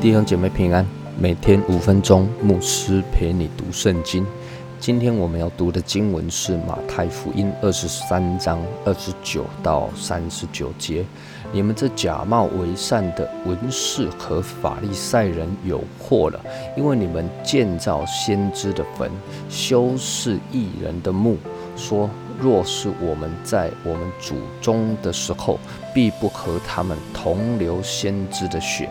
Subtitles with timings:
[0.00, 0.84] 弟兄姐妹平安，
[1.18, 4.26] 每天五分钟，牧师陪你读圣经。
[4.84, 11.02] 今天我们要读的经文是马太福音二十三章二十九到三十九节。
[11.52, 16.38] 你们这假冒为善的文士和法利赛人有祸了，
[16.76, 19.10] 因为你们建造先知的坟，
[19.48, 21.38] 修饰异人的墓，
[21.74, 25.58] 说若是我们在我们祖宗的时候，
[25.94, 28.90] 必不和他们同流先知的血。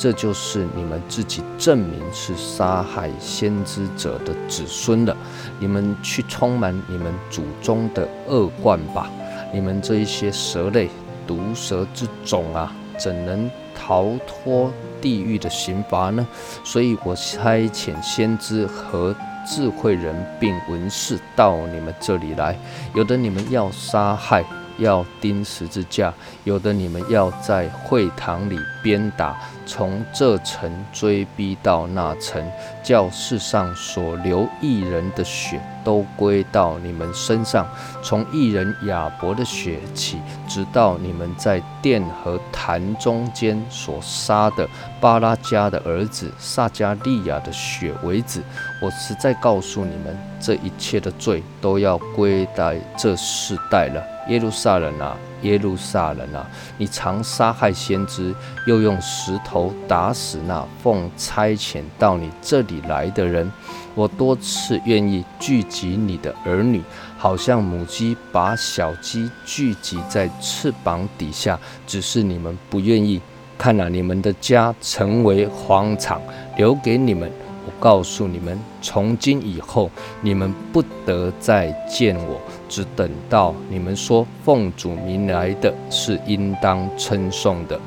[0.00, 5.14] 这就是你们自己证明是杀害先知者的子孙了。
[5.58, 9.10] 你们去充满你们祖宗的恶贯吧！
[9.52, 10.88] 你们这一些蛇类、
[11.26, 16.26] 毒蛇之种啊，怎能逃脱地狱的刑罚呢？
[16.64, 19.14] 所以我差遣先知和
[19.46, 22.58] 智慧人并文士到你们这里来，
[22.94, 24.42] 有的你们要杀害。
[24.80, 32.44] 要钉十字架，有的你们要在会堂里鞭打，从这城追逼到那城，
[32.82, 37.66] 叫世上所流一人的血都归到你们身上，
[38.02, 44.68] 从一人亚伯的血起，直到你们在殿和坛中间所杀的
[45.00, 48.42] 巴拉加的儿子撒加利亚的血为止。
[48.82, 54.02] 我实在告诉你们，这一切的罪都要归在这世代了。
[54.30, 56.48] 耶路撒冷啊，耶路撒冷啊！
[56.78, 58.32] 你常杀害先知，
[58.64, 63.50] 又用石头打死那奉差遣到你这里来的人。
[63.96, 66.80] 我多次愿意聚集你的儿女，
[67.18, 73.20] 好像母鸡把小鸡聚集在翅膀底下，只是你们不愿意。
[73.58, 76.22] 看了你们的家成为荒场，
[76.56, 77.30] 留给你们。
[77.78, 79.90] 告诉你们，从今以后，
[80.20, 87.80] 你们不得再见我，只等到你们说奉主名来的是应当称颂的。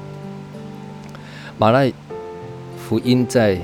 [1.58, 1.92] 马来
[2.78, 3.58] 福音在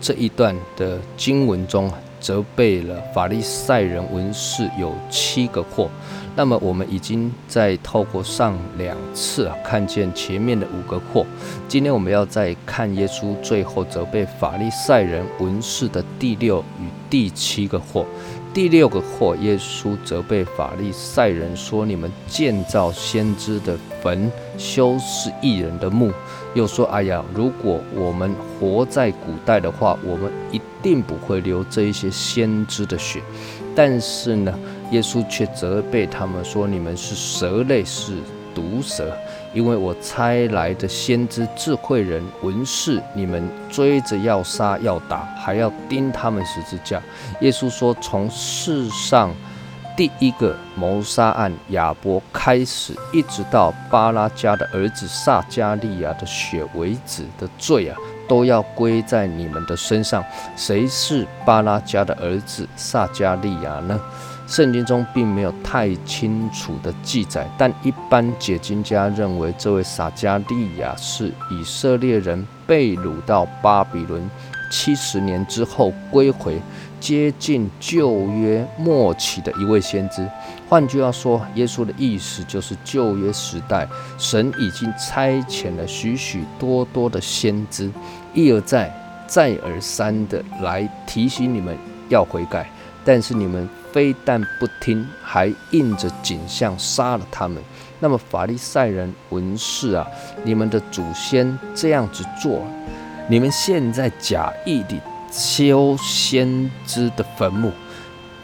[0.00, 5.88] 这一段的经文中，责备了法利赛人文士有七个祸。
[6.36, 11.26] 那么我们已经在透过上两次啊，看见前面的五个祸。
[11.66, 18.06] 今天我们要再看耶稣最后责备法利赛人文士的第六与第七个祸。
[18.54, 26.10] 第六个祸，耶稣责备法利赛人说：“你们建造先知的坟，修饰异人的墓。”
[26.54, 33.20] 又说：“哎呀，如果我们活在古代的话，我们一定不会流这一些先知的血。”
[33.76, 34.58] 但是呢？
[34.90, 38.14] 耶稣却责备他们说：“你们是蛇类，是
[38.52, 39.16] 毒蛇，
[39.52, 47.02] 因为我差来的先知、智慧人、文士，你们追着要杀要打，还要钉他们十字架。”
[47.40, 49.34] 耶稣说：“从世上
[49.96, 57.96] 第一个谋杀案亚伯开始，一直到巴拉加的儿子撒加利亚的血为止的罪啊，
[58.28, 60.24] 都要归在你们的身上。
[60.56, 64.00] 谁是巴拉加的儿子撒加利亚呢？”
[64.50, 74.28] 圣经中并没有太清楚的记载，但一般解经家认为，这位撒加利亚是以色列人被掳到巴比伦
[74.68, 76.60] 七十年之后归回，
[76.98, 80.28] 接近旧约末期的一位先知。
[80.68, 83.86] 换句话说，耶稣的意思就是旧约时代，
[84.18, 87.88] 神已经差遣了许许多多的先知，
[88.34, 88.92] 一而再、
[89.28, 91.76] 再而三的来提醒你们
[92.08, 92.68] 要悔改，
[93.04, 93.68] 但是你们。
[93.92, 97.60] 非但不听，还印着景象杀了他们。
[97.98, 100.06] 那么法利赛人文士啊，
[100.44, 102.64] 你们的祖先这样子做，
[103.28, 107.72] 你们现在假意地修先知的坟墓，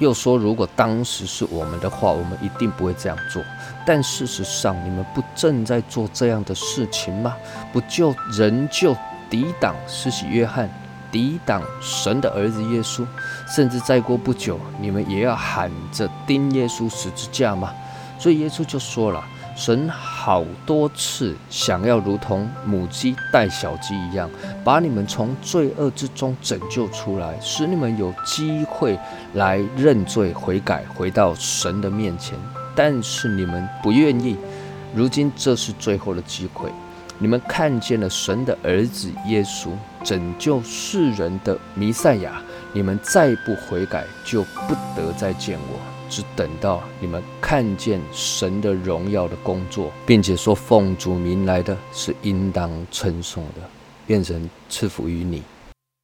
[0.01, 3.41] 又说如果当时是我们的话，我们一定不会这样做。
[3.87, 7.37] 但事实上，你们不正在做这样的事情吗？
[7.73, 8.97] 不就仍旧
[9.31, 10.69] 抵挡施洗约翰？
[11.11, 13.05] 抵挡神的儿子耶稣，
[13.49, 17.73] 甚至再过不久，你们也要喊着钉耶稣十字架吗？
[18.19, 19.23] 所以耶稣就说了：
[19.55, 24.31] 神好多次想要如同母鸡带小鸡一样，
[24.65, 28.99] 把你们从罪恶之中拯救出来，使你们有机会
[29.35, 32.39] 来认罪悔改，回到神的面前。
[32.75, 34.37] 但是你们不愿意，
[34.95, 36.71] 如今这是最后的机会。
[37.19, 39.71] 你们看见了神的儿子耶稣
[40.05, 42.43] 拯救世人的弥赛亚，
[42.73, 45.79] 你们再不悔改，就不得再见我。
[46.09, 53.63] 只等到你们看见神的荣耀的工作，并且说奉主名来的是应当称颂的，
[54.07, 55.43] 愿神赐福于你。